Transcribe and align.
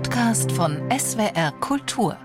Podcast 0.00 0.50
von 0.52 0.78
SWR 0.90 1.52
Kultur. 1.60 2.16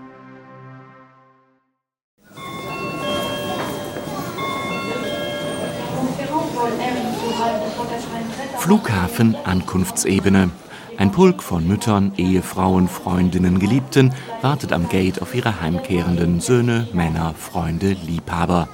Flughafen 8.58 9.36
Ankunftsebene. 9.44 10.50
Ein 10.96 11.12
Pulk 11.12 11.42
von 11.42 11.68
Müttern, 11.68 12.12
Ehefrauen, 12.16 12.88
Freundinnen, 12.88 13.58
Geliebten 13.58 14.14
wartet 14.40 14.72
am 14.72 14.88
Gate 14.88 15.20
auf 15.20 15.34
ihre 15.34 15.60
heimkehrenden 15.60 16.40
Söhne, 16.40 16.88
Männer, 16.94 17.34
Freunde, 17.34 17.94
Liebhaber. 18.06 18.68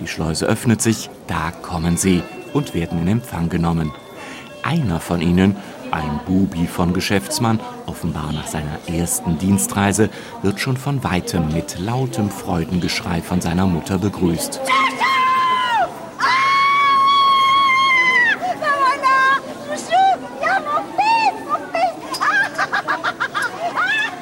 Die 0.00 0.08
Schleuse 0.08 0.46
öffnet 0.46 0.82
sich, 0.82 1.08
da 1.28 1.52
kommen 1.52 1.96
sie 1.96 2.24
und 2.52 2.74
werden 2.74 3.00
in 3.02 3.06
Empfang 3.06 3.48
genommen. 3.48 3.92
Einer 4.64 4.98
von 4.98 5.20
ihnen, 5.20 5.56
ein 5.92 6.20
Bubi 6.26 6.66
von 6.66 6.92
Geschäftsmann, 6.92 7.60
offenbar 7.86 8.32
nach 8.32 8.46
seiner 8.46 8.78
ersten 8.86 9.38
Dienstreise, 9.38 10.10
wird 10.42 10.60
schon 10.60 10.76
von 10.76 11.02
weitem 11.04 11.52
mit 11.52 11.78
lautem 11.78 12.30
Freudengeschrei 12.30 13.22
von 13.22 13.40
seiner 13.40 13.66
Mutter 13.66 13.98
begrüßt. 13.98 14.60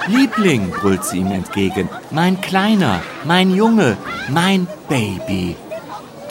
Liebling, 0.09 0.71
brüllt 0.71 1.05
sie 1.05 1.19
ihm 1.19 1.33
entgegen. 1.33 1.89
Mein 2.11 2.41
Kleiner, 2.41 3.03
mein 3.25 3.55
Junge, 3.55 3.97
mein 4.29 4.67
Baby. 4.89 5.55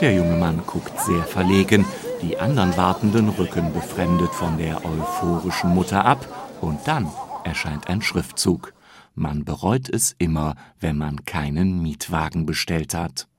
Der 0.02 0.13
junge 0.13 0.35
Mann 0.35 0.62
guckt 0.66 0.99
sehr 1.02 1.24
verlegen. 1.24 1.85
Die 2.27 2.38
anderen 2.38 2.76
Wartenden 2.76 3.30
rücken 3.30 3.72
befremdet 3.72 4.34
von 4.34 4.58
der 4.58 4.84
euphorischen 4.84 5.73
Mutter 5.73 6.04
ab. 6.04 6.27
Und 6.59 6.85
dann 6.85 7.09
erscheint 7.46 7.88
ein 7.88 8.02
Schriftzug. 8.02 8.74
Man 9.15 9.46
bereut 9.46 9.88
es 9.88 10.13
immer, 10.18 10.55
wenn 10.82 10.98
man 10.98 11.24
keinen 11.24 11.82
Mietwagen 11.82 12.46
bestellt 12.46 12.93
hat. 12.93 13.29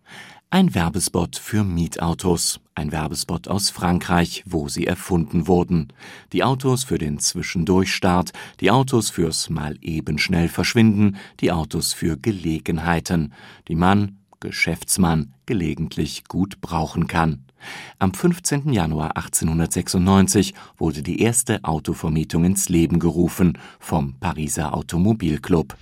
Ein 0.48 0.74
Werbespot 0.74 1.36
für 1.36 1.64
Mietautos, 1.64 2.60
ein 2.74 2.90
Werbespot 2.90 3.46
aus 3.46 3.68
Frankreich, 3.68 4.42
wo 4.46 4.70
sie 4.70 4.86
erfunden 4.86 5.46
wurden. 5.46 5.88
Die 6.32 6.42
Autos 6.42 6.84
für 6.84 6.96
den 6.96 7.18
Zwischendurchstart, 7.18 8.32
die 8.60 8.70
Autos 8.70 9.10
fürs 9.10 9.50
mal 9.50 9.76
eben 9.82 10.16
schnell 10.16 10.48
verschwinden, 10.48 11.18
die 11.40 11.52
Autos 11.52 11.92
für 11.92 12.16
Gelegenheiten, 12.16 13.34
die 13.68 13.76
man, 13.76 14.16
Geschäftsmann, 14.40 15.34
gelegentlich 15.44 16.24
gut 16.24 16.62
brauchen 16.62 17.06
kann. 17.06 17.44
Am 17.98 18.14
15. 18.14 18.72
Januar 18.72 19.16
1896 19.16 20.54
wurde 20.76 21.02
die 21.02 21.20
erste 21.22 21.64
Autovermietung 21.64 22.44
ins 22.44 22.68
Leben 22.68 22.98
gerufen 22.98 23.58
vom 23.80 24.14
Pariser 24.20 24.74
Automobilclub. 24.74 25.76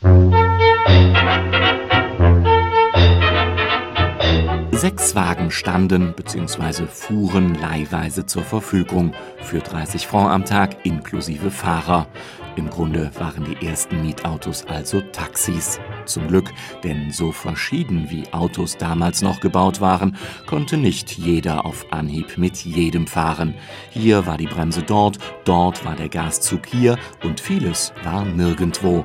Sechs 4.72 5.14
Wagen 5.14 5.50
standen 5.50 6.14
bzw. 6.14 6.86
fuhren 6.86 7.54
leihweise 7.54 8.26
zur 8.26 8.42
Verfügung 8.42 9.12
für 9.38 9.60
30 9.60 10.06
Francs 10.06 10.32
am 10.32 10.44
Tag 10.44 10.84
inklusive 10.84 11.50
Fahrer. 11.50 12.08
Im 12.56 12.70
Grunde 12.70 13.10
waren 13.18 13.44
die 13.44 13.66
ersten 13.66 14.00
Mietautos 14.00 14.64
also 14.66 15.02
Taxis. 15.12 15.78
Zum 16.06 16.26
Glück, 16.26 16.50
denn 16.82 17.10
so 17.10 17.30
verschieden 17.30 18.10
wie 18.10 18.32
Autos 18.32 18.78
damals 18.78 19.20
noch 19.20 19.40
gebaut 19.40 19.82
waren, 19.82 20.16
konnte 20.46 20.78
nicht 20.78 21.18
jeder 21.18 21.66
auf 21.66 21.84
Anhieb 21.90 22.38
mit 22.38 22.56
jedem 22.64 23.06
fahren. 23.06 23.54
Hier 23.90 24.26
war 24.26 24.38
die 24.38 24.46
Bremse 24.46 24.82
dort, 24.82 25.18
dort 25.44 25.84
war 25.84 25.96
der 25.96 26.08
Gaszug 26.08 26.66
hier 26.66 26.98
und 27.22 27.40
vieles 27.40 27.92
war 28.04 28.24
nirgendwo. 28.24 29.04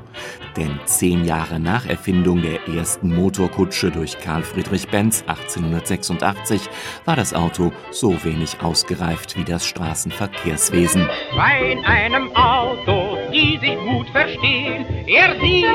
Denn 0.55 0.79
zehn 0.85 1.25
Jahre 1.25 1.59
nach 1.59 1.85
Erfindung 1.85 2.41
der 2.41 2.67
ersten 2.67 3.13
Motorkutsche 3.13 3.91
durch 3.91 4.17
Karl 4.19 4.43
Friedrich 4.43 4.87
Benz 4.87 5.23
1886 5.27 6.69
war 7.05 7.15
das 7.15 7.33
Auto 7.33 7.71
so 7.91 8.23
wenig 8.23 8.61
ausgereift 8.61 9.37
wie 9.37 9.43
das 9.43 9.65
Straßenverkehrswesen. 9.65 11.07
Bei 11.35 11.77
einem 11.85 12.33
Auto 12.35 12.90
verstehen. 14.21 14.85
Er 15.07 15.35
sie, 15.41 15.65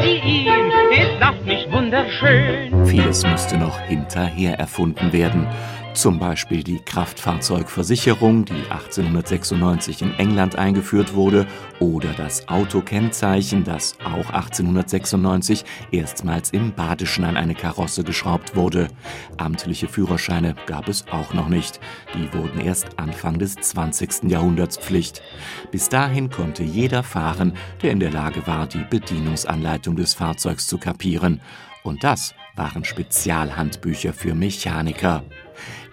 sie 0.00 0.18
ihn, 0.18 0.70
ist 0.90 1.20
das 1.20 1.34
nicht 1.44 1.63
wunderschön? 1.94 2.86
Vieles 2.86 3.24
müsste 3.24 3.56
noch 3.56 3.78
hinterher 3.80 4.58
erfunden 4.58 5.12
werden. 5.12 5.46
Zum 5.94 6.18
Beispiel 6.18 6.64
die 6.64 6.80
Kraftfahrzeugversicherung, 6.80 8.44
die 8.46 8.68
1896 8.68 10.02
in 10.02 10.12
England 10.18 10.56
eingeführt 10.56 11.14
wurde, 11.14 11.46
oder 11.78 12.08
das 12.16 12.48
Autokennzeichen, 12.48 13.62
das 13.62 13.96
auch 14.00 14.28
1896 14.30 15.64
erstmals 15.92 16.50
im 16.50 16.72
Badischen 16.72 17.22
an 17.24 17.36
eine 17.36 17.54
Karosse 17.54 18.02
geschraubt 18.02 18.56
wurde. 18.56 18.88
Amtliche 19.36 19.86
Führerscheine 19.86 20.56
gab 20.66 20.88
es 20.88 21.06
auch 21.12 21.32
noch 21.32 21.48
nicht. 21.48 21.78
Die 22.14 22.36
wurden 22.36 22.60
erst 22.60 22.98
Anfang 22.98 23.38
des 23.38 23.54
20. 23.54 24.24
Jahrhunderts 24.24 24.78
Pflicht. 24.78 25.22
Bis 25.70 25.88
dahin 25.90 26.28
konnte 26.28 26.64
jeder 26.64 27.04
fahren, 27.04 27.52
der 27.82 27.92
in 27.92 28.00
der 28.00 28.10
Lage 28.10 28.48
war, 28.48 28.66
die 28.66 28.84
Bedienungsanleitung 28.90 29.94
des 29.94 30.14
Fahrzeugs 30.14 30.66
zu 30.66 30.78
kapieren. 30.78 31.40
Und 31.84 32.02
das 32.02 32.34
waren 32.56 32.82
Spezialhandbücher 32.82 34.14
für 34.14 34.34
Mechaniker. 34.34 35.22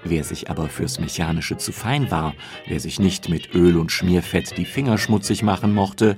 Wer 0.03 0.23
sich 0.23 0.49
aber 0.49 0.67
fürs 0.67 0.99
Mechanische 0.99 1.57
zu 1.57 1.71
fein 1.71 2.09
war, 2.09 2.33
wer 2.65 2.79
sich 2.79 2.99
nicht 2.99 3.29
mit 3.29 3.53
Öl 3.53 3.77
und 3.77 3.91
Schmierfett 3.91 4.57
die 4.57 4.65
Finger 4.65 4.97
schmutzig 4.97 5.43
machen 5.43 5.73
mochte, 5.75 6.17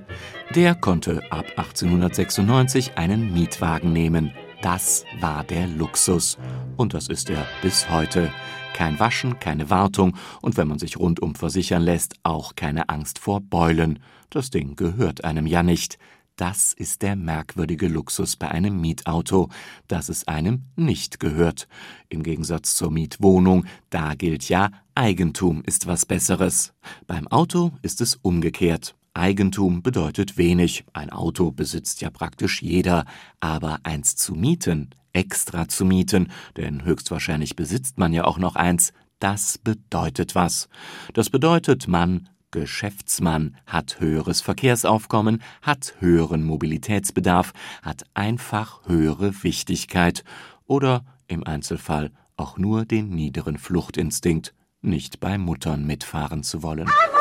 der 0.56 0.75
konnte 0.75 1.23
ab 1.31 1.45
1896 1.57 2.97
einen 2.97 3.33
Mietwagen 3.33 3.91
nehmen. 3.91 4.31
Das 4.62 5.06
war 5.19 5.44
der 5.44 5.67
Luxus. 5.67 6.38
Und 6.78 6.94
das 6.94 7.09
ist 7.09 7.29
er 7.29 7.45
bis 7.62 7.89
heute. 7.89 8.31
Kein 8.73 9.00
Waschen, 9.00 9.39
keine 9.39 9.69
Wartung 9.69 10.16
und 10.41 10.56
wenn 10.56 10.67
man 10.67 10.79
sich 10.79 10.97
rundum 10.97 11.35
versichern 11.35 11.81
lässt, 11.81 12.16
auch 12.23 12.56
keine 12.56 12.89
Angst 12.89 13.19
vor 13.19 13.41
Beulen. 13.41 14.00
Das 14.29 14.50
Ding 14.50 14.75
gehört 14.75 15.23
einem 15.23 15.45
ja 15.45 15.62
nicht. 15.62 15.97
Das 16.35 16.73
ist 16.73 17.03
der 17.03 17.16
merkwürdige 17.16 17.88
Luxus 17.88 18.35
bei 18.35 18.49
einem 18.49 18.81
Mietauto, 18.81 19.49
dass 19.88 20.09
es 20.09 20.27
einem 20.27 20.63
nicht 20.75 21.19
gehört. 21.19 21.67
Im 22.09 22.23
Gegensatz 22.23 22.75
zur 22.75 22.89
Mietwohnung, 22.89 23.66
da 23.91 24.16
gilt 24.16 24.49
ja, 24.49 24.71
Eigentum 24.95 25.61
ist 25.63 25.85
was 25.85 26.07
Besseres. 26.07 26.73
Beim 27.05 27.27
Auto 27.27 27.71
ist 27.83 28.01
es 28.01 28.16
umgekehrt. 28.16 28.95
Eigentum 29.13 29.83
bedeutet 29.83 30.38
wenig. 30.38 30.85
Ein 30.94 31.11
Auto 31.11 31.51
besitzt 31.51 32.01
ja 32.01 32.09
praktisch 32.09 32.63
jeder. 32.63 33.05
Aber 33.39 33.79
eins 33.83 34.15
zu 34.15 34.33
mieten, 34.33 34.89
extra 35.13 35.67
zu 35.67 35.85
mieten, 35.85 36.31
denn 36.57 36.83
höchstwahrscheinlich 36.83 37.55
besitzt 37.55 38.00
man 38.00 38.11
ja 38.11 38.23
auch 38.25 38.39
noch 38.39 38.55
eins, 38.55 38.91
das 39.19 39.59
bedeutet 39.59 40.33
was. 40.33 40.67
Das 41.13 41.29
bedeutet, 41.29 41.88
man 41.88 42.27
Geschäftsmann, 42.53 43.57
hat 43.65 43.99
höheres 43.99 44.39
Verkehrsaufkommen, 44.39 45.41
hat 45.63 45.95
höheren 45.99 46.45
Mobilitätsbedarf, 46.45 47.51
hat 47.81 48.03
einfach 48.13 48.81
höhere 48.85 49.43
Wichtigkeit 49.43 50.23
oder 50.67 51.03
im 51.27 51.43
Einzelfall 51.45 52.11
auch 52.37 52.57
nur 52.57 52.85
den 52.85 53.09
niederen 53.09 53.57
Fluchtinstinkt, 53.57 54.53
nicht 54.81 55.19
bei 55.19 55.37
Muttern 55.37 55.85
mitfahren 55.85 56.43
zu 56.43 56.61
wollen. 56.61 56.87
Ah, 56.87 57.13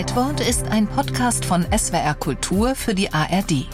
Zeitwort 0.00 0.40
ist 0.40 0.66
ein 0.68 0.86
Podcast 0.86 1.44
von 1.44 1.66
SWR 1.76 2.14
Kultur 2.14 2.74
für 2.74 2.94
die 2.94 3.12
ARD. 3.12 3.66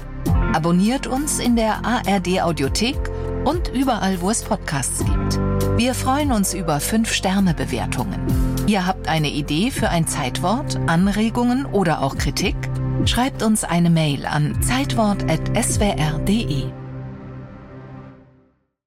Abonniert 0.52 1.06
uns 1.06 1.38
in 1.38 1.54
der 1.54 1.84
ARD 1.84 2.42
Audiothek 2.42 2.96
und 3.44 3.68
überall, 3.68 4.20
wo 4.20 4.30
es 4.30 4.42
Podcasts 4.42 5.04
gibt. 5.04 5.38
Wir 5.76 5.94
freuen 5.94 6.32
uns 6.32 6.52
über 6.52 6.78
5-Sterne-Bewertungen. 6.78 8.18
Ihr 8.66 8.88
habt 8.88 9.06
eine 9.06 9.30
Idee 9.30 9.70
für 9.70 9.88
ein 9.88 10.08
Zeitwort, 10.08 10.80
Anregungen 10.88 11.64
oder 11.64 12.02
auch 12.02 12.18
Kritik? 12.18 12.56
Schreibt 13.04 13.44
uns 13.44 13.62
eine 13.62 13.90
Mail 13.90 14.26
an 14.26 14.60
zeitwort.swr.de. 14.60 16.85